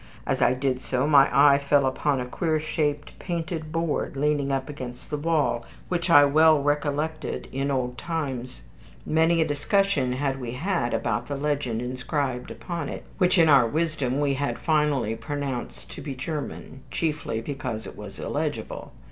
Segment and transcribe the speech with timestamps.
[0.25, 4.67] As I did so, my eye fell upon a queer shaped painted board, leaning up
[4.67, 8.63] against the wall, which I well recollected in old times.
[9.05, 13.67] Many a discussion had we had about the legend inscribed upon it, which in our
[13.67, 18.93] wisdom we had finally pronounced to be German, chiefly because it was illegible.